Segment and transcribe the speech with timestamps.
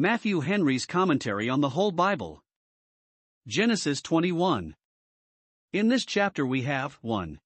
[0.00, 2.42] Matthew Henry's Commentary on the Whole Bible.
[3.46, 4.74] Genesis 21.
[5.74, 7.38] In this chapter we have 1.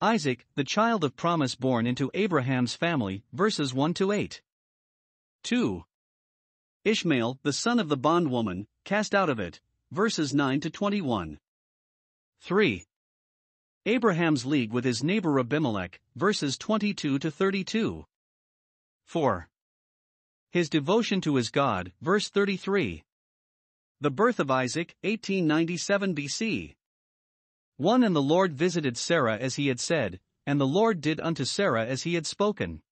[0.00, 4.42] Isaac, the child of promise born into Abraham's family, verses 1 to 8.
[5.44, 5.84] 2.
[6.84, 9.60] Ishmael, the son of the bondwoman, cast out of it,
[9.92, 11.38] verses 9 to 21.
[12.40, 12.84] 3.
[13.86, 18.04] Abraham's league with his neighbor Abimelech, verses 22 to 32.
[19.04, 19.48] 4.
[20.52, 23.02] His devotion to his God, verse 33.
[24.02, 26.74] The birth of Isaac, 1897 BC.
[27.78, 31.46] 1 And the Lord visited Sarah as he had said, and the Lord did unto
[31.46, 32.82] Sarah as he had spoken.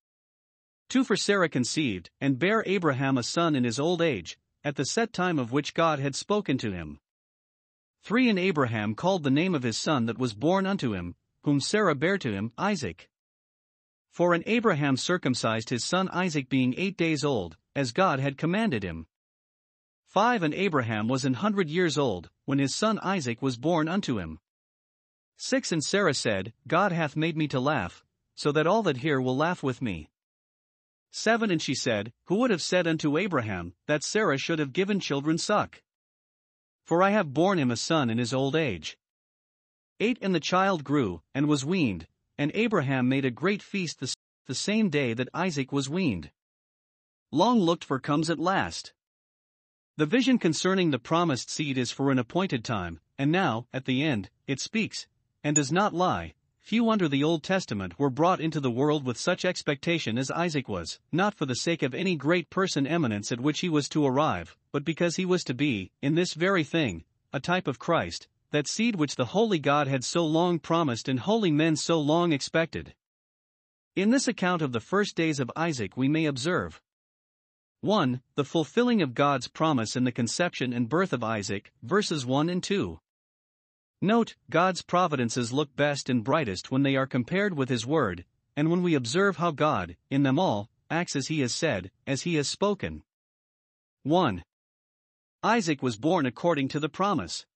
[0.89, 4.87] 2 For Sarah conceived, and bare Abraham a son in his old age, at the
[4.87, 6.99] set time of which God had spoken to him.
[8.05, 11.15] 3 And Abraham called the name of his son that was born unto him,
[11.45, 13.11] whom Sarah bare to him, Isaac.
[14.11, 18.83] For and Abraham circumcised his son Isaac being eight days old, as God had commanded
[18.83, 19.07] him.
[20.07, 24.19] 5 And Abraham was an hundred years old, when his son Isaac was born unto
[24.19, 24.41] him.
[25.37, 29.21] 6 And Sarah said, God hath made me to laugh, so that all that hear
[29.21, 30.11] will laugh with me.
[31.13, 34.99] 7 And she said, Who would have said unto Abraham, that Sarah should have given
[34.99, 35.83] children suck?
[36.85, 38.99] For I have borne him a son in his old age.
[40.01, 42.09] 8 And the child grew, and was weaned,
[42.41, 44.15] and Abraham made a great feast the,
[44.46, 46.30] the same day that Isaac was weaned.
[47.30, 48.95] Long looked for comes at last.
[49.99, 54.02] The vision concerning the promised seed is for an appointed time, and now, at the
[54.02, 55.07] end, it speaks,
[55.45, 59.18] and does not lie, Few under the Old Testament were brought into the world with
[59.18, 63.41] such expectation as Isaac was, not for the sake of any great person eminence at
[63.41, 67.05] which he was to arrive, but because he was to be, in this very thing,
[67.34, 71.20] a type of Christ, that seed which the holy God had so long promised and
[71.20, 72.94] holy men so long expected.
[73.97, 76.81] In this account of the first days of Isaac, we may observe
[77.82, 78.21] 1.
[78.34, 82.62] The fulfilling of God's promise in the conception and birth of Isaac, verses 1 and
[82.62, 83.00] 2.
[84.03, 88.25] Note, God's providences look best and brightest when they are compared with His Word,
[88.56, 92.22] and when we observe how God, in them all, acts as He has said, as
[92.22, 93.03] He has spoken.
[94.03, 94.44] 1.
[95.43, 97.47] Isaac was born according to the promise.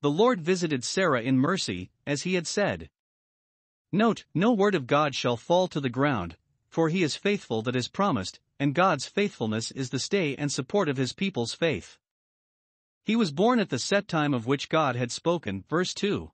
[0.00, 2.90] The Lord visited Sarah in mercy, as He had said.
[3.92, 6.36] Note, no word of God shall fall to the ground,
[6.68, 10.88] for He is faithful that is promised, and God's faithfulness is the stay and support
[10.88, 11.98] of His people's faith.
[13.04, 15.64] He was born at the set time of which God had spoken.
[15.68, 16.32] Verse 2.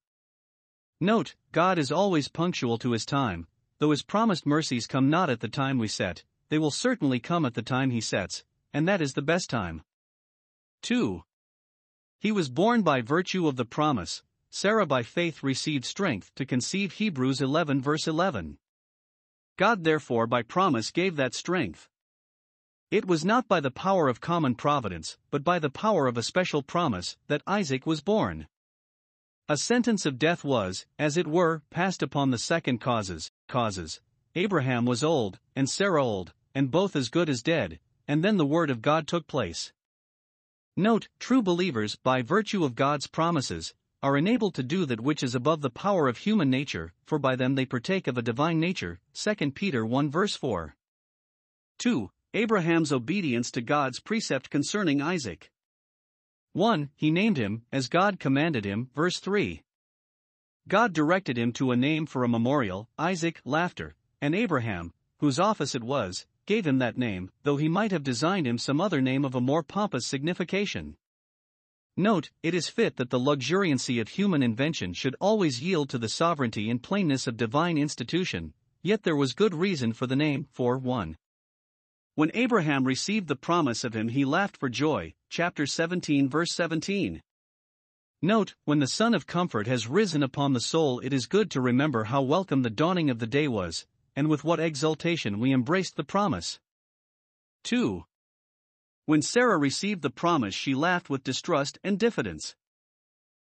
[1.01, 3.47] Note, God is always punctual to his time,
[3.79, 7.45] though his promised mercies come not at the time we set, they will certainly come
[7.45, 9.83] at the time he sets, and that is the best time.
[10.83, 11.25] 2.
[12.23, 16.93] He was born by virtue of the promise, Sarah by faith received strength to conceive
[16.93, 18.59] Hebrews 11 verse 11.
[19.57, 21.89] God therefore by promise gave that strength.
[22.93, 26.23] It was not by the power of common providence, but by the power of a
[26.23, 28.47] special promise, that Isaac was born.
[29.49, 34.01] A sentence of death was, as it were, passed upon the second causes, causes.
[34.37, 38.47] Abraham was old, and Sarah old, and both as good as dead, and then the
[38.47, 39.73] word of God took place.
[40.77, 45.35] Note, true believers, by virtue of God's promises, are enabled to do that which is
[45.35, 48.99] above the power of human nature, for by them they partake of a divine nature.
[49.13, 50.75] 2 Peter 1 verse 4.
[51.79, 52.11] 2.
[52.33, 55.51] Abraham's obedience to God's precept concerning Isaac.
[56.55, 56.89] 1.
[56.97, 59.63] He named him, as God commanded him, verse 3.
[60.69, 65.75] God directed him to a name for a memorial, Isaac, laughter, and Abraham, whose office
[65.75, 69.25] it was, gave him that name, though he might have designed him some other name
[69.25, 70.97] of a more pompous signification.
[71.97, 76.09] Note, it is fit that the luxuriancy of human invention should always yield to the
[76.09, 80.79] sovereignty and plainness of divine institution, yet there was good reason for the name, for
[80.79, 81.17] 1.
[82.15, 85.15] When Abraham received the promise of him, he laughed for joy.
[85.29, 87.23] Chapter 17, verse 17.
[88.21, 91.61] Note, when the sun of comfort has risen upon the soul, it is good to
[91.61, 93.87] remember how welcome the dawning of the day was,
[94.17, 96.61] and with what exultation we embraced the promise.
[97.65, 98.05] 2.
[99.07, 102.55] When Sarah received the promise, she laughed with distrust and diffidence.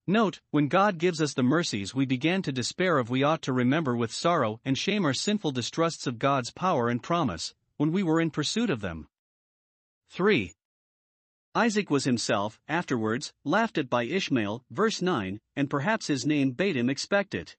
[0.06, 3.52] Note, when God gives us the mercies we began to despair of, we ought to
[3.52, 8.02] remember with sorrow and shame our sinful distrusts of God's power and promise, when we
[8.02, 9.06] were in pursuit of them.
[10.10, 10.52] 3.
[11.54, 16.76] Isaac was himself, afterwards, laughed at by Ishmael, verse 9, and perhaps his name bade
[16.76, 17.56] him expect it.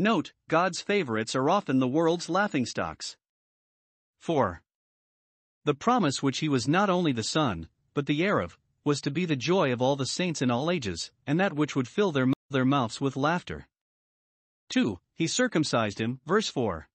[0.00, 3.16] Note, God's favorites are often the world's laughingstocks.
[4.20, 4.62] 4.
[5.64, 9.10] The promise which he was not only the son, but the heir of, was to
[9.10, 12.12] be the joy of all the saints in all ages, and that which would fill
[12.12, 13.66] their, their mouths with laughter.
[14.68, 15.00] 2.
[15.16, 16.88] He circumcised him, verse 4.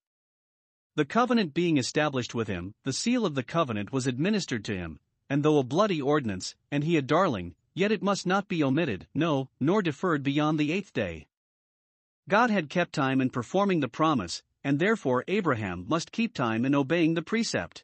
[0.96, 5.02] The covenant being established with him, the seal of the covenant was administered to him,
[5.30, 9.08] and though a bloody ordinance, and he a darling, yet it must not be omitted,
[9.14, 11.28] no, nor deferred beyond the eighth day.
[12.30, 16.74] God had kept time in performing the promise, and therefore Abraham must keep time in
[16.74, 17.84] obeying the precept.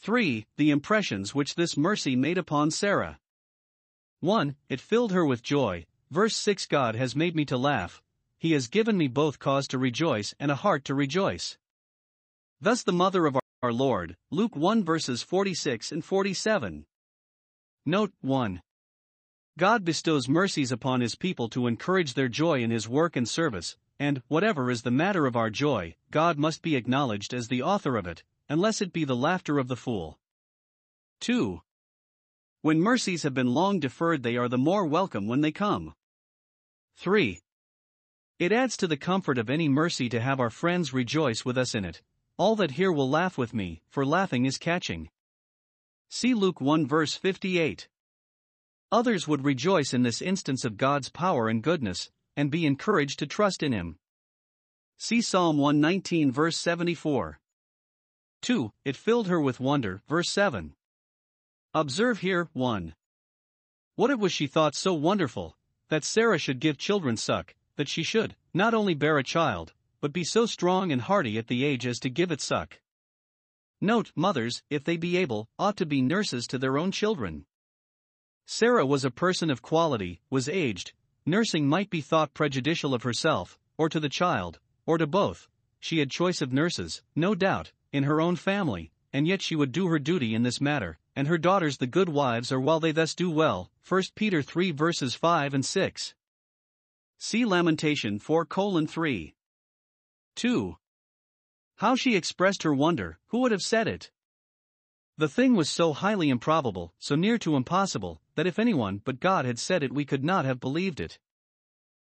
[0.00, 0.46] 3.
[0.56, 3.18] The impressions which this mercy made upon Sarah.
[4.20, 4.56] 1.
[4.68, 5.86] It filled her with joy.
[6.10, 8.02] Verse 6 God has made me to laugh,
[8.38, 11.56] He has given me both cause to rejoice and a heart to rejoice.
[12.60, 16.84] Thus the mother of our Lord, Luke 1 verses 46 and 47.
[17.86, 18.60] Note 1.
[19.58, 23.76] God bestows mercies upon His people to encourage their joy in His work and service,
[23.98, 27.96] and, whatever is the matter of our joy, God must be acknowledged as the author
[27.96, 30.18] of it, unless it be the laughter of the fool.
[31.20, 31.60] 2.
[32.62, 35.94] When mercies have been long deferred, they are the more welcome when they come.
[36.96, 37.40] 3.
[38.38, 41.74] It adds to the comfort of any mercy to have our friends rejoice with us
[41.74, 42.00] in it,
[42.38, 45.10] all that hear will laugh with me, for laughing is catching.
[46.08, 47.88] See Luke 1 verse 58.
[48.92, 53.26] Others would rejoice in this instance of God's power and goodness, and be encouraged to
[53.26, 53.96] trust in Him.
[54.98, 57.40] See Psalm 119 verse 74.
[58.42, 58.70] 2.
[58.84, 60.74] It filled her with wonder, verse 7.
[61.72, 62.94] Observe here 1.
[63.96, 65.56] What it was she thought so wonderful,
[65.88, 69.72] that Sarah should give children suck, that she should, not only bear a child,
[70.02, 72.78] but be so strong and hearty at the age as to give it suck.
[73.80, 77.46] Note, mothers, if they be able, ought to be nurses to their own children.
[78.46, 80.92] Sarah was a person of quality, was aged,
[81.24, 85.48] nursing might be thought prejudicial of herself, or to the child, or to both.
[85.80, 89.72] She had choice of nurses, no doubt, in her own family, and yet she would
[89.72, 92.92] do her duty in this matter, and her daughters the good wives are while they
[92.92, 93.70] thus do well.
[93.86, 96.14] 1 Peter 3 verses 5 and 6.
[97.18, 99.34] See Lamentation 4 colon 3.
[100.36, 100.76] 2.
[101.76, 104.10] How she expressed her wonder, who would have said it?
[105.18, 109.44] The thing was so highly improbable, so near to impossible, that if anyone but God
[109.44, 111.18] had said it, we could not have believed it.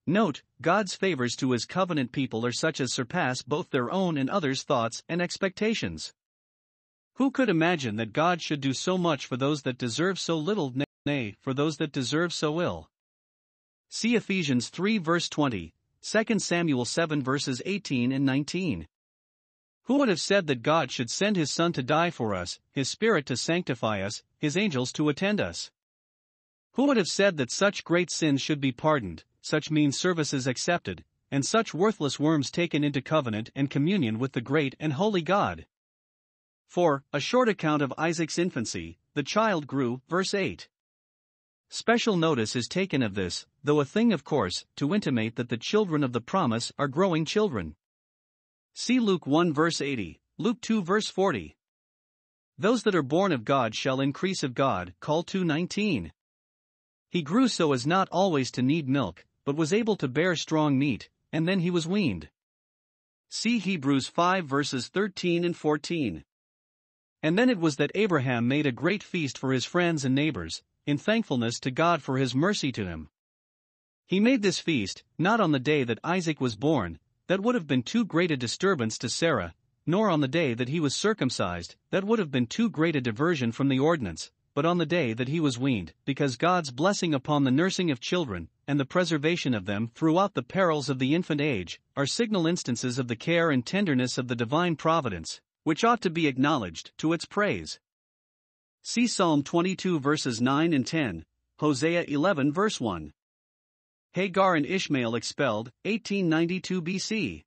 [0.06, 4.30] Note, God's favors to his covenant people are such as surpass both their own and
[4.30, 6.14] others' thoughts and expectations.
[7.14, 10.74] Who could imagine that God should do so much for those that deserve so little,
[11.04, 12.88] nay, for those that deserve so ill?
[13.88, 15.72] See Ephesians 3 verse 20,
[16.02, 18.86] 2 Samuel 7 verses 18 and 19.
[19.84, 22.88] Who would have said that God should send His Son to die for us, His
[22.88, 25.70] Spirit to sanctify us, His angels to attend us?
[26.76, 31.04] Who would have said that such great sins should be pardoned, such mean services accepted,
[31.30, 35.64] and such worthless worms taken into covenant and communion with the great and holy God?
[36.68, 40.68] For, a short account of Isaac's infancy, the child grew, verse 8.
[41.70, 45.56] Special notice is taken of this, though a thing of course, to intimate that the
[45.56, 47.74] children of the promise are growing children.
[48.74, 51.56] See Luke 1 verse 80, Luke 2 verse 40.
[52.58, 56.12] Those that are born of God shall increase of God, call 219.
[57.16, 60.78] He grew so as not always to need milk, but was able to bear strong
[60.78, 62.28] meat, and then he was weaned.
[63.30, 66.24] See Hebrews 5 verses 13 and 14.
[67.22, 70.62] And then it was that Abraham made a great feast for his friends and neighbors,
[70.84, 73.08] in thankfulness to God for his mercy to him.
[74.06, 76.98] He made this feast, not on the day that Isaac was born,
[77.28, 79.54] that would have been too great a disturbance to Sarah,
[79.86, 83.00] nor on the day that he was circumcised, that would have been too great a
[83.00, 87.12] diversion from the ordinance, but on the day that he was weaned, because God's blessing
[87.12, 91.14] upon the nursing of children, and the preservation of them throughout the perils of the
[91.14, 95.84] infant age, are signal instances of the care and tenderness of the divine providence, which
[95.84, 97.78] ought to be acknowledged to its praise.
[98.82, 101.26] See Psalm 22 verses 9 and 10,
[101.58, 103.12] Hosea 11 verse 1.
[104.14, 107.44] Hagar and Ishmael expelled, 1892 BC.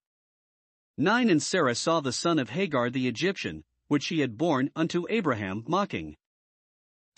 [0.99, 5.07] 9 And Sarah saw the son of Hagar the Egyptian, which she had borne unto
[5.09, 6.15] Abraham, mocking.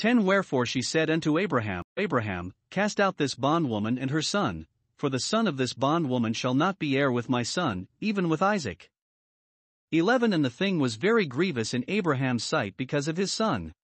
[0.01, 4.65] 10 Wherefore she said unto Abraham, Abraham, cast out this bondwoman and her son,
[4.98, 8.41] for the son of this bondwoman shall not be heir with my son, even with
[8.41, 8.89] Isaac.
[9.91, 13.75] 11 And the thing was very grievous in Abraham's sight because of his son.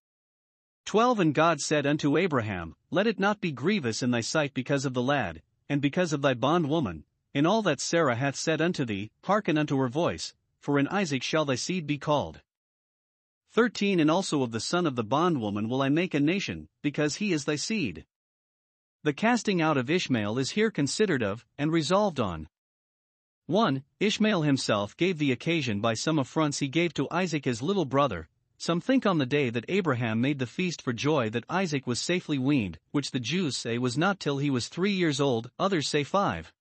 [0.86, 4.86] 12 And God said unto Abraham, Let it not be grievous in thy sight because
[4.86, 7.04] of the lad, and because of thy bondwoman,
[7.36, 11.22] in all that Sarah hath said unto thee, hearken unto her voice, for in Isaac
[11.22, 12.42] shall thy seed be called.
[13.58, 17.16] 13 And also of the son of the bondwoman will I make a nation, because
[17.16, 18.06] he is thy seed.
[19.02, 22.50] The casting out of Ishmael is here considered of, and resolved on.
[23.48, 23.84] 1.
[24.00, 28.30] Ishmael himself gave the occasion by some affronts he gave to Isaac his little brother.
[28.60, 32.00] Some think on the day that Abraham made the feast for joy that Isaac was
[32.00, 35.88] safely weaned, which the Jews say was not till he was three years old, others
[35.88, 36.54] say five.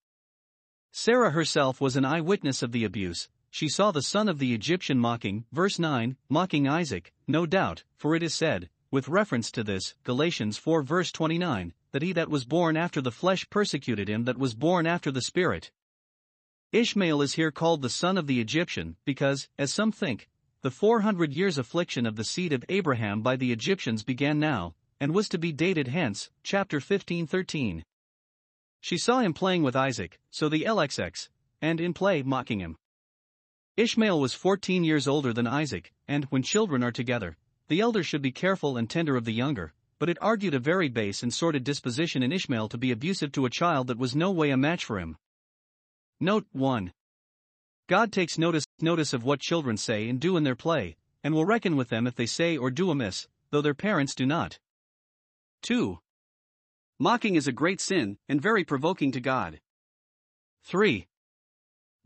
[0.92, 4.98] Sarah herself was an eyewitness of the abuse, she saw the son of the Egyptian
[4.98, 9.94] mocking, verse 9, mocking Isaac, no doubt, for it is said, with reference to this,
[10.04, 14.38] Galatians 4 verse 29, that he that was born after the flesh persecuted him that
[14.38, 15.70] was born after the spirit.
[16.72, 20.28] Ishmael is here called the son of the Egyptian, because, as some think,
[20.62, 25.14] the 400 years affliction of the seed of Abraham by the Egyptians began now, and
[25.14, 27.84] was to be dated hence, chapter 15 13.
[28.80, 31.28] She saw him playing with Isaac, so the LXX,
[31.60, 32.76] and in play mocking him.
[33.76, 37.36] Ishmael was 14 years older than Isaac, and when children are together,
[37.68, 40.88] the elder should be careful and tender of the younger, but it argued a very
[40.88, 44.30] base and sordid disposition in Ishmael to be abusive to a child that was no
[44.30, 45.18] way a match for him.
[46.20, 46.90] Note 1.
[47.86, 51.44] God takes notice, notice of what children say and do in their play, and will
[51.44, 54.58] reckon with them if they say or do amiss, though their parents do not.
[55.62, 55.98] 2.
[56.98, 59.60] Mocking is a great sin, and very provoking to God.
[60.64, 61.06] 3.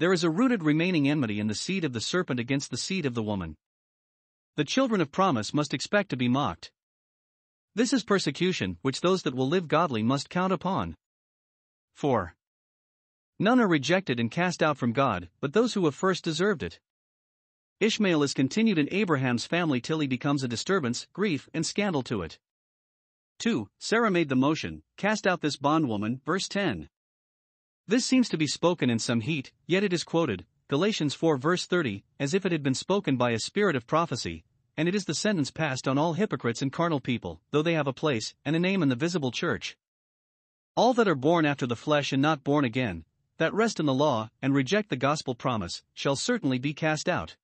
[0.00, 3.04] There is a rooted remaining enmity in the seed of the serpent against the seed
[3.04, 3.58] of the woman.
[4.56, 6.72] The children of promise must expect to be mocked.
[7.74, 10.94] This is persecution which those that will live godly must count upon.
[11.92, 12.34] 4.
[13.38, 16.80] None are rejected and cast out from God, but those who have first deserved it.
[17.78, 22.22] Ishmael is continued in Abraham's family till he becomes a disturbance, grief, and scandal to
[22.22, 22.38] it.
[23.40, 23.68] 2.
[23.78, 26.88] Sarah made the motion, cast out this bondwoman, verse 10.
[27.86, 31.66] This seems to be spoken in some heat, yet it is quoted, Galatians 4 verse
[31.66, 34.44] 30, as if it had been spoken by a spirit of prophecy,
[34.76, 37.88] and it is the sentence passed on all hypocrites and carnal people, though they have
[37.88, 39.76] a place and a name in the visible church.
[40.76, 43.04] All that are born after the flesh and not born again,
[43.38, 47.36] that rest in the law and reject the gospel promise, shall certainly be cast out.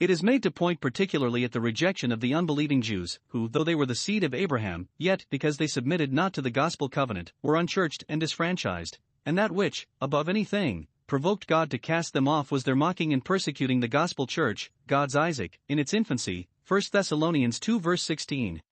[0.00, 3.62] It is made to point particularly at the rejection of the unbelieving Jews, who, though
[3.62, 7.32] they were the seed of Abraham, yet, because they submitted not to the gospel covenant,
[7.42, 12.50] were unchurched and disfranchised, and that which, above anything, provoked God to cast them off
[12.50, 17.60] was their mocking and persecuting the gospel church, God's Isaac, in its infancy, 1 Thessalonians
[17.60, 18.62] 2 verse 16.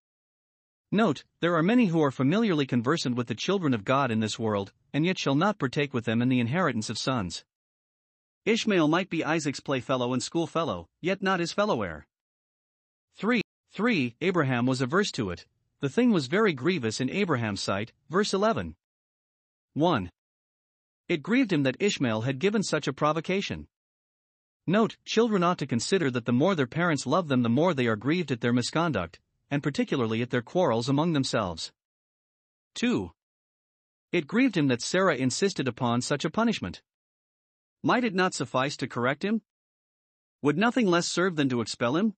[0.90, 4.38] Note, there are many who are familiarly conversant with the children of God in this
[4.38, 7.44] world, and yet shall not partake with them in the inheritance of sons.
[8.44, 12.06] Ishmael might be Isaac's playfellow and schoolfellow, yet not his fellow heir.
[13.16, 13.40] 3.
[13.72, 14.16] 3.
[14.20, 15.46] Abraham was averse to it.
[15.80, 18.74] The thing was very grievous in Abraham's sight, verse 11.
[19.74, 20.10] 1.
[21.08, 23.66] It grieved him that Ishmael had given such a provocation.
[24.66, 27.86] Note, children ought to consider that the more their parents love them, the more they
[27.86, 29.18] are grieved at their misconduct,
[29.50, 31.72] and particularly at their quarrels among themselves.
[32.76, 33.10] 2.
[34.12, 36.82] It grieved him that Sarah insisted upon such a punishment.
[37.82, 39.42] Might it not suffice to correct him?
[40.42, 42.14] Would nothing less serve than to expel him?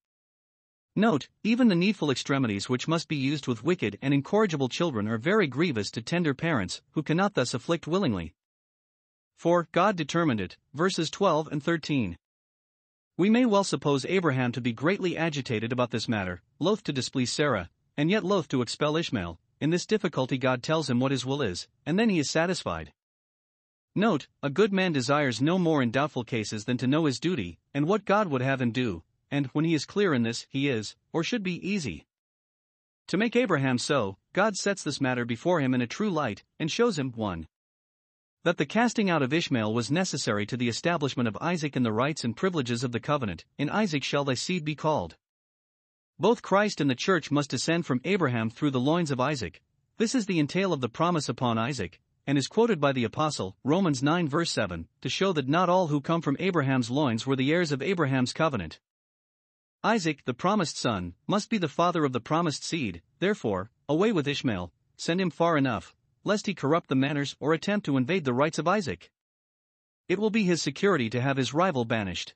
[0.95, 5.19] Note, even the needful extremities which must be used with wicked and incorrigible children are
[5.19, 8.35] very grievous to tender parents, who cannot thus afflict willingly.
[9.37, 12.17] For God determined it, verses 12 and 13.
[13.17, 17.33] We may well suppose Abraham to be greatly agitated about this matter, loath to displease
[17.33, 19.39] Sarah, and yet loath to expel Ishmael.
[19.61, 22.93] In this difficulty, God tells him what his will is, and then he is satisfied.
[23.95, 27.61] Note, a good man desires no more in doubtful cases than to know his duty,
[27.73, 30.69] and what God would have him do, and when he is clear in this, he
[30.69, 32.07] is, or should be, easy.
[33.09, 36.71] To make Abraham so, God sets this matter before him in a true light, and
[36.71, 37.47] shows him 1
[38.45, 41.93] that the casting out of Ishmael was necessary to the establishment of Isaac and the
[41.93, 45.17] rights and privileges of the covenant, in Isaac shall thy seed be called.
[46.19, 49.63] Both Christ and the church must descend from Abraham through the loins of Isaac.
[49.97, 53.57] This is the entail of the promise upon Isaac, and is quoted by the Apostle,
[53.65, 57.37] Romans 9 verse 7, to show that not all who come from Abraham's loins were
[57.37, 58.79] the heirs of Abraham's covenant.
[59.83, 64.29] Isaac, the promised son, must be the father of the promised seed, therefore, away with
[64.29, 65.95] Ishmael, send him far enough,
[66.25, 69.11] lest he corrupt the manners or attempt to invade the rights of Isaac.
[70.09, 72.35] It will be his security to have his rival banished.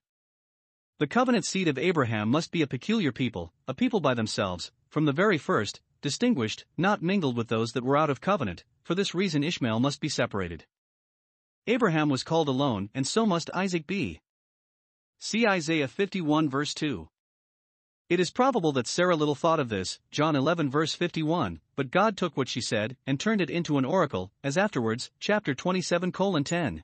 [0.99, 5.05] The covenant seed of Abraham must be a peculiar people, a people by themselves, from
[5.05, 9.15] the very first, distinguished, not mingled with those that were out of covenant, for this
[9.15, 10.65] reason Ishmael must be separated.
[11.67, 14.21] Abraham was called alone, and so must Isaac be.
[15.19, 17.09] See Isaiah 51 verse 2.
[18.09, 22.17] It is probable that Sarah little thought of this, John 11 verse 51, but God
[22.17, 26.43] took what she said and turned it into an oracle, as afterwards, chapter 27 colon
[26.43, 26.83] 10.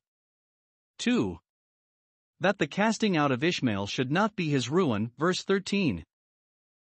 [0.98, 1.38] 2.
[2.40, 6.04] That the casting out of Ishmael should not be his ruin, verse 13.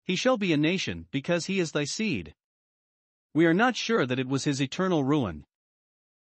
[0.04, 2.34] He shall be a nation, because he is thy seed.
[3.34, 5.44] We are not sure that it was his eternal ruin.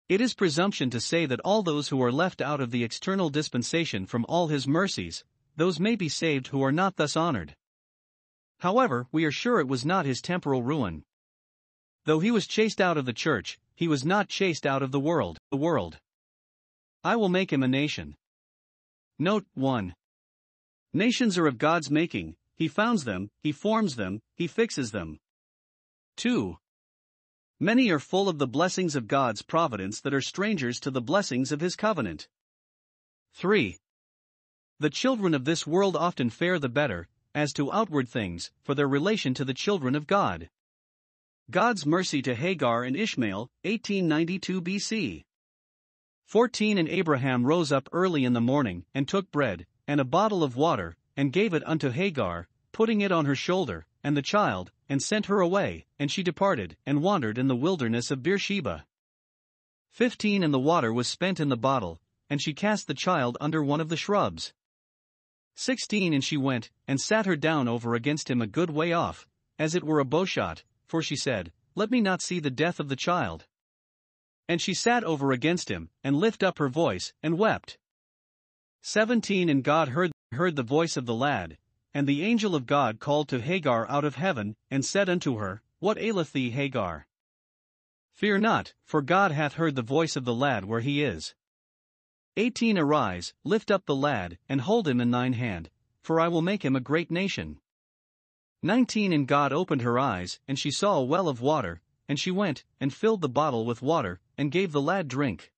[0.09, 3.31] It is presumption to say that all those who are left out of the external
[3.31, 5.23] dispensation from all his mercies,
[5.55, 7.55] those may be saved who are not thus honored.
[8.61, 11.05] However, we are sure it was not his temporal ruin.
[12.05, 15.01] Though he was chased out of the church, he was not chased out of the
[15.01, 15.99] world, the world.
[17.05, 18.17] I will make him a nation.
[19.19, 19.95] Note 1.
[20.93, 25.21] Nations are of God's making, He founds them, He forms them, He fixes them.
[26.17, 26.57] 2.
[27.61, 31.53] Many are full of the blessings of God's providence that are strangers to the blessings
[31.53, 32.29] of His covenant.
[33.35, 33.79] 3.
[34.79, 38.89] The children of this world often fare the better, as to outward things, for their
[38.89, 40.49] relation to the children of God.
[41.51, 45.25] God's mercy to Hagar and Ishmael, 1892 BC.
[46.25, 50.43] 14 And Abraham rose up early in the morning, and took bread, and a bottle
[50.43, 54.73] of water, and gave it unto Hagar, putting it on her shoulder, and the child,
[54.89, 58.87] and sent her away, and she departed, and wandered in the wilderness of Beersheba.
[59.91, 62.01] 15 And the water was spent in the bottle,
[62.31, 64.55] and she cast the child under one of the shrubs.
[65.59, 69.27] 16 And she went, and sat her down over against him a good way off,
[69.59, 72.89] as it were a bowshot, for she said, Let me not see the death of
[72.89, 73.47] the child.
[74.49, 77.79] And she sat over against him, and lift up her voice, and wept.
[78.83, 81.57] 17 And God heard, heard the voice of the lad,
[81.95, 85.63] and the angel of God called to Hagar out of heaven, and said unto her,
[85.79, 87.07] What aileth thee, Hagar?
[88.13, 91.35] Fear not, for God hath heard the voice of the lad where he is.
[92.39, 95.71] 18 Arise, lift up the lad, and hold him in thine hand,
[96.03, 97.59] for I will make him a great nation.
[98.63, 102.31] 19 And God opened her eyes, and she saw a well of water, and she
[102.31, 105.51] went, and filled the bottle with water, and gave the lad drink.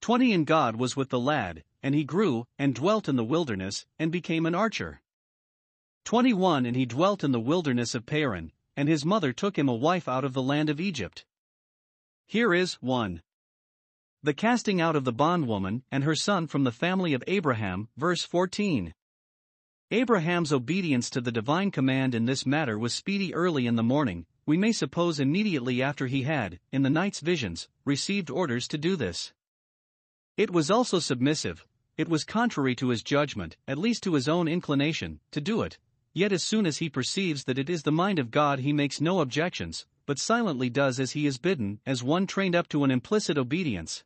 [0.00, 3.86] 20 And God was with the lad, and he grew, and dwelt in the wilderness,
[3.98, 5.02] and became an archer.
[6.04, 9.74] 21 And he dwelt in the wilderness of Paran, and his mother took him a
[9.74, 11.24] wife out of the land of Egypt.
[12.26, 13.22] Here is 1.
[14.26, 18.24] The casting out of the bondwoman and her son from the family of Abraham, verse
[18.24, 18.92] 14.
[19.92, 24.26] Abraham's obedience to the divine command in this matter was speedy early in the morning,
[24.44, 28.96] we may suppose immediately after he had, in the night's visions, received orders to do
[28.96, 29.32] this.
[30.36, 31.64] It was also submissive,
[31.96, 35.78] it was contrary to his judgment, at least to his own inclination, to do it,
[36.14, 39.00] yet as soon as he perceives that it is the mind of God he makes
[39.00, 42.90] no objections, but silently does as he is bidden, as one trained up to an
[42.90, 44.02] implicit obedience.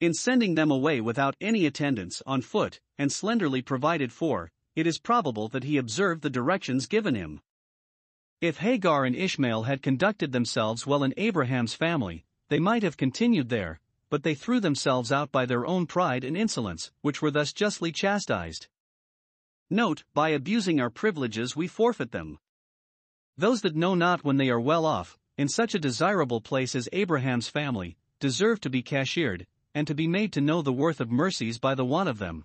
[0.00, 4.98] In sending them away without any attendance on foot, and slenderly provided for, it is
[4.98, 7.40] probable that he observed the directions given him.
[8.40, 13.48] If Hagar and Ishmael had conducted themselves well in Abraham's family, they might have continued
[13.48, 17.52] there, but they threw themselves out by their own pride and insolence, which were thus
[17.52, 18.68] justly chastised.
[19.68, 22.38] Note, by abusing our privileges we forfeit them.
[23.36, 26.88] Those that know not when they are well off, in such a desirable place as
[26.92, 31.10] Abraham's family, deserve to be cashiered, and to be made to know the worth of
[31.10, 32.44] mercies by the want of them.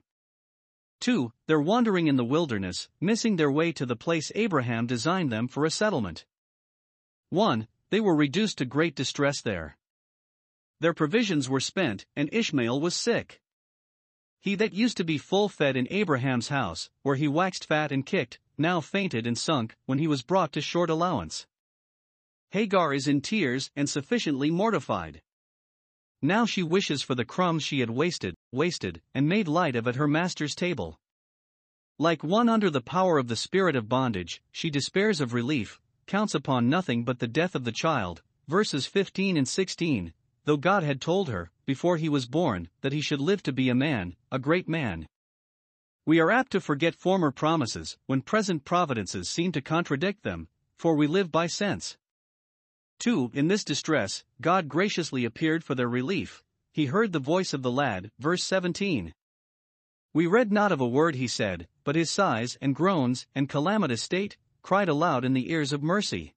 [0.99, 1.33] 2.
[1.47, 5.65] They're wandering in the wilderness, missing their way to the place Abraham designed them for
[5.65, 6.25] a settlement.
[7.29, 7.67] 1.
[7.89, 9.77] They were reduced to great distress there.
[10.79, 13.41] Their provisions were spent, and Ishmael was sick.
[14.39, 18.05] He that used to be full fed in Abraham's house, where he waxed fat and
[18.05, 21.47] kicked, now fainted and sunk, when he was brought to short allowance.
[22.51, 25.21] Hagar is in tears and sufficiently mortified.
[26.25, 29.97] Now she wishes for the crumbs she had wasted, wasted, and made light of at
[29.97, 30.97] her master's table.
[31.99, 36.33] Like one under the power of the spirit of bondage, she despairs of relief, counts
[36.33, 40.13] upon nothing but the death of the child, verses 15 and 16,
[40.45, 43.67] though God had told her, before he was born, that he should live to be
[43.67, 45.09] a man, a great man.
[46.05, 50.95] We are apt to forget former promises when present providences seem to contradict them, for
[50.95, 51.97] we live by sense.
[53.03, 53.31] 2.
[53.33, 56.41] In this distress, God graciously appeared for their relief.
[56.71, 59.13] He heard the voice of the lad, verse 17.
[60.13, 64.01] We read not of a word he said, but his sighs and groans and calamitous
[64.01, 66.33] state cried aloud in the ears of mercy.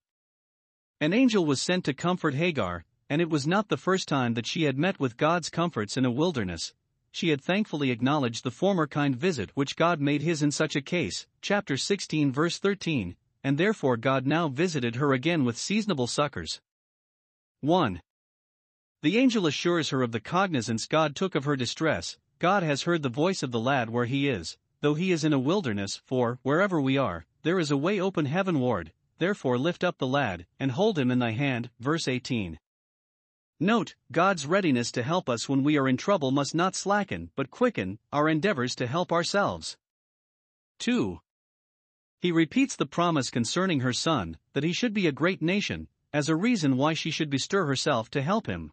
[1.01, 4.49] An angel was sent to comfort Hagar, and it was not the first time that
[4.49, 6.75] she had met with God's comforts in a wilderness.
[7.13, 10.83] She had thankfully acknowledged the former kind visit which God made his in such a
[10.83, 13.15] case, chapter 16, verse 13,
[13.47, 16.61] and therefore God now visited her again with seasonable succors.
[17.61, 18.01] 1.
[19.03, 22.19] The angel assures her of the cognizance God took of her distress.
[22.41, 25.33] God has heard the voice of the lad where he is, though he is in
[25.33, 29.99] a wilderness, for, wherever we are, there is a way open heavenward, therefore lift up
[29.99, 31.71] the lad, and hold him in thy hand.
[31.79, 32.59] Verse 18.
[33.61, 37.53] Note, God's readiness to help us when we are in trouble must not slacken but
[37.53, 39.77] quicken our endeavors to help ourselves.
[40.81, 41.21] 2.
[42.21, 46.29] He repeats the promise concerning her son, that he should be a great nation, as
[46.29, 48.73] a reason why she should bestir herself to help him.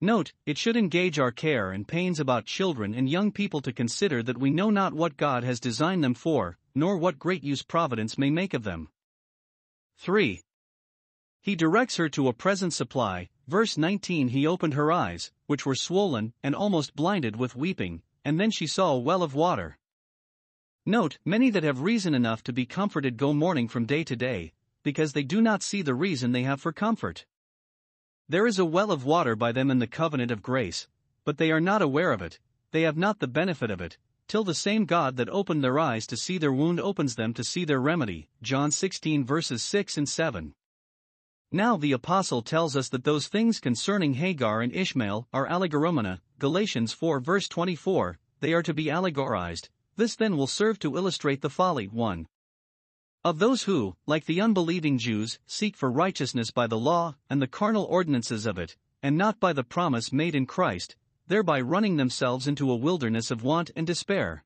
[0.00, 4.22] Note, it should engage our care and pains about children and young people to consider
[4.22, 8.18] that we know not what God has designed them for, nor what great use providence
[8.18, 8.88] may make of them.
[9.96, 10.42] 3.
[11.40, 15.74] He directs her to a present supply, verse 19 He opened her eyes, which were
[15.74, 19.78] swollen and almost blinded with weeping, and then she saw a well of water.
[20.86, 24.52] Note, many that have reason enough to be comforted go mourning from day to day,
[24.82, 27.24] because they do not see the reason they have for comfort.
[28.28, 30.86] There is a well of water by them in the covenant of grace,
[31.24, 32.38] but they are not aware of it,
[32.70, 33.96] they have not the benefit of it,
[34.28, 37.44] till the same God that opened their eyes to see their wound opens them to
[37.44, 38.28] see their remedy.
[38.42, 40.54] John 16 verses 6 and 7.
[41.50, 46.92] Now the apostle tells us that those things concerning Hagar and Ishmael are allegoroumena, Galatians
[46.92, 51.50] 4 verse 24, they are to be allegorized, this then will serve to illustrate the
[51.50, 52.26] folly 1.
[53.24, 57.46] Of those who, like the unbelieving Jews, seek for righteousness by the law and the
[57.46, 62.46] carnal ordinances of it, and not by the promise made in Christ, thereby running themselves
[62.46, 64.44] into a wilderness of want and despair.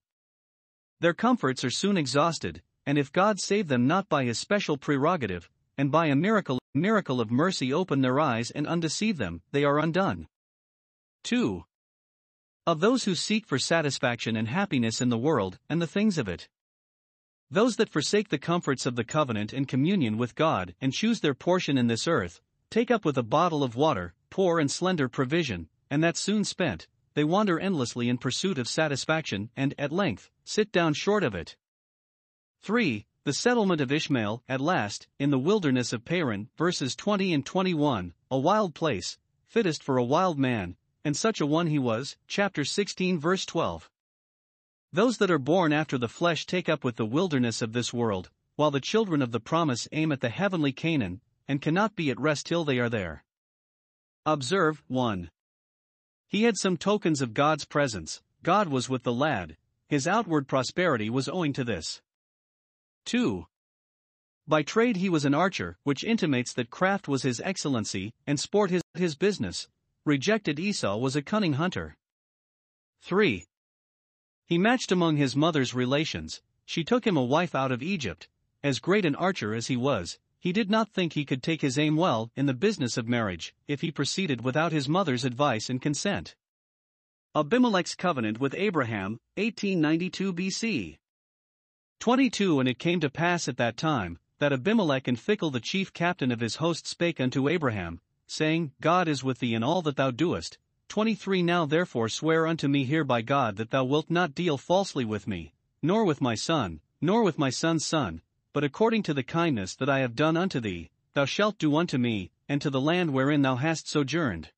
[1.01, 5.51] Their comforts are soon exhausted, and if God save them not by his special prerogative,
[5.77, 9.79] and by a miracle, miracle of mercy open their eyes and undeceive them, they are
[9.79, 10.27] undone.
[11.25, 11.65] 2.
[12.69, 16.29] Of those who seek for satisfaction and happiness in the world and the things of
[16.29, 16.51] it.
[17.51, 21.33] Those that forsake the comforts of the covenant and communion with God and choose their
[21.33, 25.71] portion in this earth, take up with a bottle of water, poor and slender provision,
[25.91, 30.71] and that soon spent, they wander endlessly in pursuit of satisfaction and, at length, sit
[30.71, 31.57] down short of it.
[32.61, 33.07] 3.
[33.25, 38.13] The settlement of Ishmael, at last, in the wilderness of Paran, verses 20 and 21,
[38.31, 40.77] a wild place, fittest for a wild man,
[41.09, 43.89] and such a one he was, chapter 16, verse 12.
[44.93, 48.29] Those that are born after the flesh take up with the wilderness of this world,
[48.57, 52.21] while the children of the promise aim at the heavenly Canaan, and cannot be at
[52.21, 53.25] rest till they are there.
[54.27, 55.31] Observe 1.
[56.27, 59.57] He had some tokens of God's presence, God was with the lad,
[59.89, 62.03] his outward prosperity was owing to this.
[63.07, 63.47] 2.
[64.47, 68.69] By trade he was an archer, which intimates that craft was his excellency, and sport
[68.69, 69.71] his, his business.
[70.09, 71.95] Rejected Esau was a cunning hunter.
[73.03, 73.45] 3.
[74.47, 78.27] He matched among his mother's relations, she took him a wife out of Egypt.
[78.63, 81.77] As great an archer as he was, he did not think he could take his
[81.77, 85.83] aim well in the business of marriage if he proceeded without his mother's advice and
[85.83, 86.35] consent.
[87.37, 90.99] Abimelech's covenant with Abraham, 1892 BC.
[92.01, 95.93] 22 And it came to pass at that time, that Abimelech and Phichol the chief
[95.93, 99.97] captain of his host spake unto Abraham, saying, God is with thee in all that
[99.97, 100.59] thou doest.
[100.89, 105.05] 23 Now therefore swear unto me here by God that thou wilt not deal falsely
[105.05, 109.23] with me, nor with my son, nor with my son's son, but according to the
[109.23, 112.81] kindness that I have done unto thee, thou shalt do unto me, and to the
[112.81, 114.51] land wherein thou hast sojourned.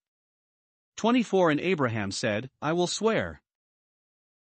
[0.97, 3.43] 24 And Abraham said, I will swear.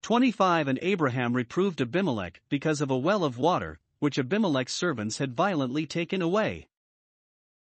[0.03, 5.37] 25 And Abraham reproved Abimelech because of a well of water, which Abimelech's servants had
[5.37, 6.69] violently taken away.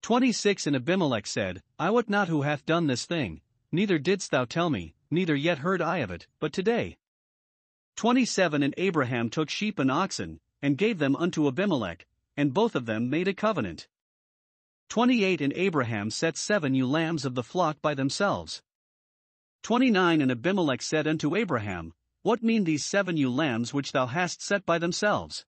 [0.06, 3.42] 26 And Abimelech said, I wot not who hath done this thing,
[3.72, 6.98] neither didst thou tell me, neither yet heard I of it, but today.
[7.96, 12.06] 27 And Abraham took sheep and oxen, and gave them unto Abimelech,
[12.38, 13.88] and both of them made a covenant.
[14.90, 18.62] 28 And Abraham set seven ewe lambs of the flock by themselves.
[19.64, 24.44] 29 And Abimelech said unto Abraham, what mean these seven ewe lambs which thou hast
[24.44, 25.48] set by themselves?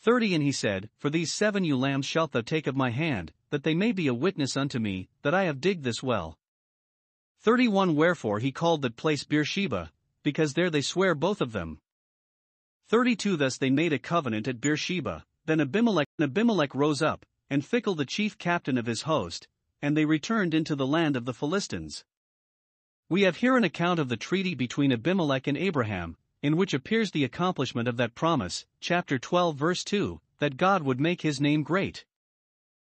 [0.00, 3.34] 30 And he said, For these seven ewe lambs shalt thou take of my hand,
[3.52, 6.38] that they may be a witness unto me, that I have digged this well.
[7.40, 11.78] 31 Wherefore he called that place Beersheba, because there they swear both of them.
[12.88, 17.62] 32 Thus they made a covenant at Beersheba, then Abimelech, and Abimelech rose up, and
[17.62, 19.48] Phichol the chief captain of his host,
[19.82, 22.06] and they returned into the land of the Philistines.
[23.10, 27.10] We have here an account of the treaty between Abimelech and Abraham, in which appears
[27.10, 31.62] the accomplishment of that promise, chapter 12, verse 2, that God would make his name
[31.62, 32.06] great.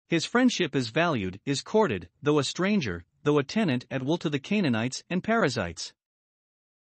[0.07, 4.29] His friendship is valued, is courted, though a stranger, though a tenant at will to
[4.29, 5.93] the Canaanites and Perizzites.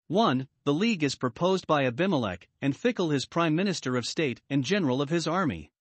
[0.08, 0.47] 1.
[0.65, 5.01] The league is proposed by Abimelech, and Phicol his prime minister of state and general
[5.01, 5.71] of his army.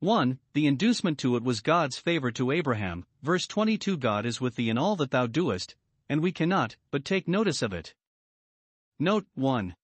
[0.00, 0.38] 1.
[0.52, 4.68] The inducement to it was God's favor to Abraham, verse 22 God is with thee
[4.68, 5.76] in all that thou doest,
[6.08, 7.94] and we cannot but take notice of it.
[8.98, 9.76] Note 1.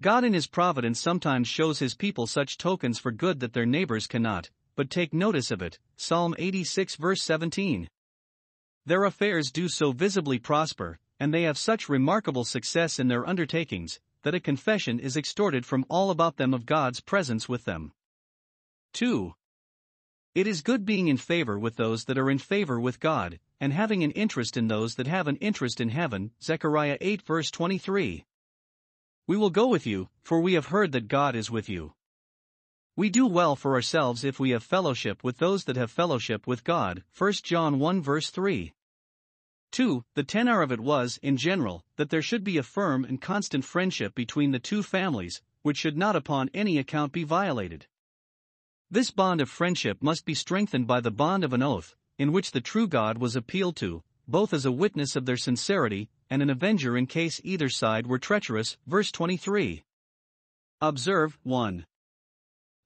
[0.00, 4.06] God in His providence sometimes shows His people such tokens for good that their neighbors
[4.06, 5.80] cannot, but take notice of it.
[5.96, 7.88] Psalm 86 verse 17.
[8.86, 13.98] Their affairs do so visibly prosper, and they have such remarkable success in their undertakings,
[14.22, 17.90] that a confession is extorted from all about them of God's presence with them.
[18.92, 19.32] 2.
[20.36, 23.72] It is good being in favor with those that are in favor with God, and
[23.72, 26.30] having an interest in those that have an interest in heaven.
[26.40, 28.24] Zechariah 8 verse 23.
[29.26, 31.94] We will go with you, for we have heard that God is with you.
[32.98, 36.64] We do well for ourselves if we have fellowship with those that have fellowship with
[36.64, 37.04] God.
[37.16, 38.72] 1 John 1 verse 3.
[39.70, 40.04] 2.
[40.14, 43.64] The tenor of it was, in general, that there should be a firm and constant
[43.64, 47.86] friendship between the two families, which should not upon any account be violated.
[48.90, 52.50] This bond of friendship must be strengthened by the bond of an oath, in which
[52.50, 56.50] the true God was appealed to, both as a witness of their sincerity and an
[56.50, 58.76] avenger in case either side were treacherous.
[58.88, 59.84] Verse 23.
[60.80, 61.86] Observe 1.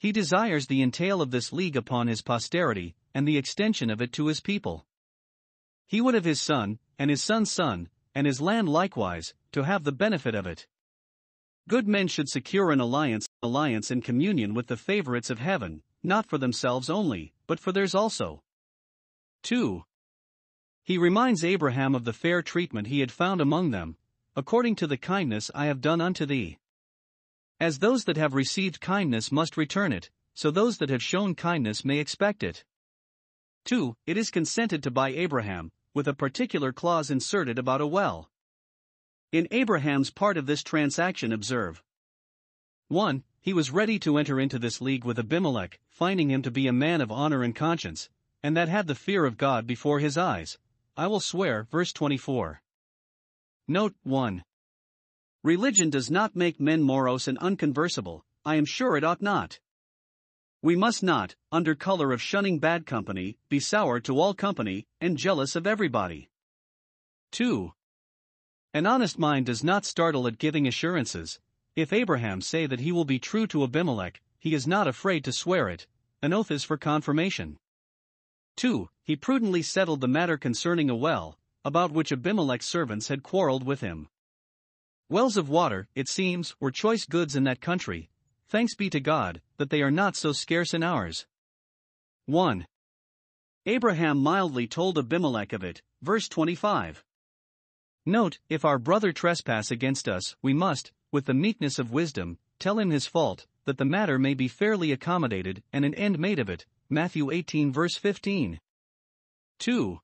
[0.02, 4.12] He desires the entail of this league upon his posterity, and the extension of it
[4.14, 4.84] to his people.
[5.86, 9.84] He would have his son, and his son's son, and his land likewise, to have
[9.84, 10.66] the benefit of it.
[11.68, 16.26] Good men should secure an alliance, alliance and communion with the favorites of heaven, not
[16.26, 18.42] for themselves only, but for theirs also.
[19.44, 19.84] 2.
[20.82, 23.96] He reminds Abraham of the fair treatment he had found among them,
[24.34, 26.58] according to the kindness I have done unto thee.
[27.62, 31.84] As those that have received kindness must return it, so those that have shown kindness
[31.84, 32.64] may expect it.
[33.66, 33.94] 2.
[34.04, 38.28] It is consented to by Abraham, with a particular clause inserted about a well.
[39.30, 41.84] In Abraham's part of this transaction, observe
[42.88, 43.22] 1.
[43.40, 46.72] He was ready to enter into this league with Abimelech, finding him to be a
[46.72, 48.10] man of honor and conscience,
[48.42, 50.58] and that had the fear of God before his eyes.
[50.96, 52.60] I will swear, verse 24.
[53.68, 54.42] Note 1.
[55.42, 59.58] Religion does not make men morose and unconversable, I am sure it ought not.
[60.62, 65.18] We must not, under color of shunning bad company, be sour to all company, and
[65.18, 66.30] jealous of everybody.
[67.32, 67.72] 2.
[68.72, 71.40] An honest mind does not startle at giving assurances.
[71.74, 75.32] If Abraham say that he will be true to Abimelech, he is not afraid to
[75.32, 75.88] swear it.
[76.22, 77.58] An oath is for confirmation.
[78.56, 78.88] 2.
[79.02, 83.80] He prudently settled the matter concerning a well, about which Abimelech's servants had quarreled with
[83.80, 84.08] him.
[85.12, 88.08] Wells of water, it seems, were choice goods in that country.
[88.48, 91.26] Thanks be to God, that they are not so scarce in ours.
[92.24, 92.66] 1.
[93.66, 97.04] Abraham mildly told Abimelech of it, verse 25.
[98.06, 102.78] Note, if our brother trespass against us, we must, with the meekness of wisdom, tell
[102.78, 106.48] him his fault, that the matter may be fairly accommodated and an end made of
[106.48, 106.64] it.
[106.88, 108.58] Matthew 18 verse 15.
[109.58, 110.00] 2.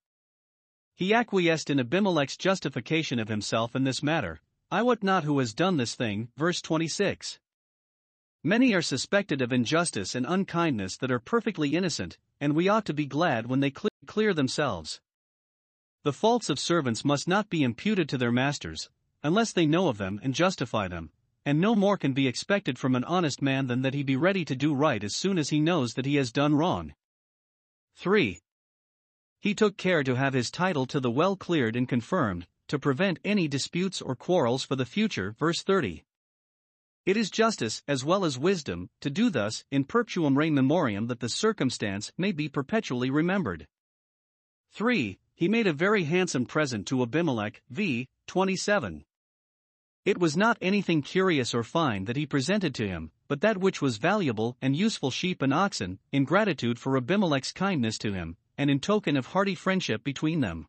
[0.96, 5.54] He acquiesced in Abimelech's justification of himself in this matter, I wot not who has
[5.54, 7.38] done this thing, verse 26.
[8.44, 12.92] Many are suspected of injustice and unkindness that are perfectly innocent, and we ought to
[12.92, 15.00] be glad when they clear, clear themselves.
[16.02, 18.90] The faults of servants must not be imputed to their masters,
[19.22, 21.12] unless they know of them and justify them,
[21.46, 24.44] and no more can be expected from an honest man than that he be ready
[24.44, 26.94] to do right as soon as he knows that he has done wrong.
[27.96, 28.38] 3.
[29.40, 33.18] He took care to have his title to the well cleared and confirmed, to prevent
[33.24, 35.34] any disputes or quarrels for the future.
[35.38, 36.04] Verse 30.
[37.04, 41.20] It is justice, as well as wisdom, to do thus, in perpetuum rei memoriam, that
[41.20, 43.66] the circumstance may be perpetually remembered.
[44.72, 45.18] 3.
[45.34, 48.08] He made a very handsome present to Abimelech, v.
[48.26, 49.04] 27.
[50.04, 53.80] It was not anything curious or fine that he presented to him, but that which
[53.80, 58.70] was valuable and useful sheep and oxen, in gratitude for Abimelech's kindness to him, and
[58.70, 60.66] in token of hearty friendship between them.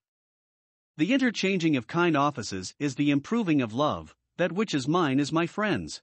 [1.00, 5.32] The interchanging of kind offices is the improving of love, that which is mine is
[5.32, 6.02] my friend's.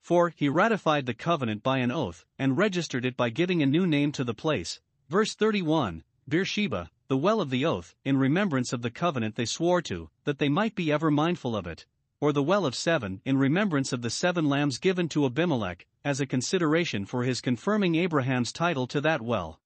[0.00, 3.86] For he ratified the covenant by an oath, and registered it by giving a new
[3.86, 4.80] name to the place.
[5.08, 9.80] Verse 31 Beersheba, the well of the oath, in remembrance of the covenant they swore
[9.82, 11.86] to, that they might be ever mindful of it.
[12.18, 16.20] Or the well of seven, in remembrance of the seven lambs given to Abimelech, as
[16.20, 19.60] a consideration for his confirming Abraham's title to that well.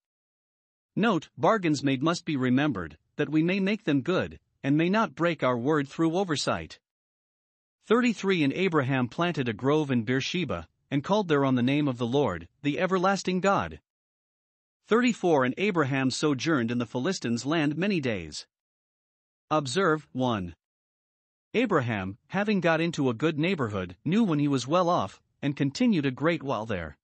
[0.94, 5.14] Note, bargains made must be remembered, that we may make them good, and may not
[5.14, 6.78] break our word through oversight.
[7.86, 12.06] 33 And Abraham planted a grove in Beersheba, and called thereon the name of the
[12.06, 13.80] Lord, the everlasting God.
[14.86, 18.46] 34 And Abraham sojourned in the Philistines' land many days.
[19.50, 20.54] Observe 1.
[21.54, 26.06] Abraham, having got into a good neighborhood, knew when he was well off, and continued
[26.06, 26.96] a great while there.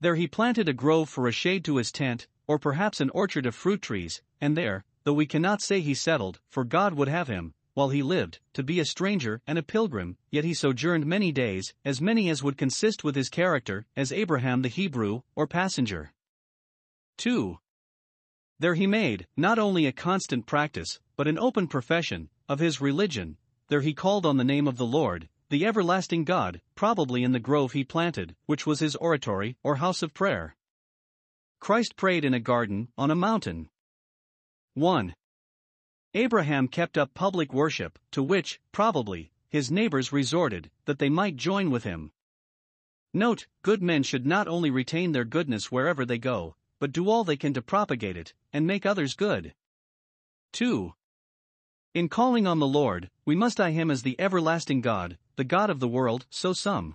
[0.00, 3.46] There he planted a grove for a shade to his tent, or perhaps an orchard
[3.46, 7.28] of fruit trees, and there, though we cannot say he settled, for God would have
[7.28, 11.32] him, while he lived, to be a stranger and a pilgrim, yet he sojourned many
[11.32, 16.12] days, as many as would consist with his character, as Abraham the Hebrew, or passenger.
[17.16, 17.56] 2.
[18.58, 23.38] There he made, not only a constant practice, but an open profession, of his religion,
[23.68, 27.40] there he called on the name of the Lord, the everlasting God, probably in the
[27.40, 30.54] grove he planted, which was his oratory, or house of prayer.
[31.60, 33.70] Christ prayed in a garden, on a mountain.
[34.78, 35.14] 1.
[36.14, 41.70] Abraham kept up public worship, to which, probably, his neighbors resorted, that they might join
[41.70, 42.12] with him.
[43.12, 47.24] Note, good men should not only retain their goodness wherever they go, but do all
[47.24, 49.52] they can to propagate it, and make others good.
[50.52, 50.92] 2.
[51.94, 55.70] In calling on the Lord, we must eye him as the everlasting God, the God
[55.70, 56.94] of the world, so some.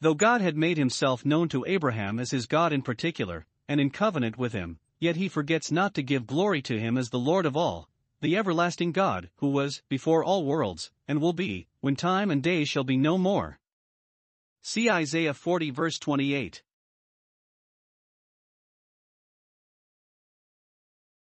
[0.00, 3.88] Though God had made himself known to Abraham as his God in particular, and in
[3.90, 7.46] covenant with him, yet he forgets not to give glory to him as the Lord
[7.46, 7.88] of all,
[8.20, 12.64] the everlasting God, who was, before all worlds, and will be, when time and day
[12.64, 13.60] shall be no more.
[14.62, 16.63] See Isaiah 40 verse 28.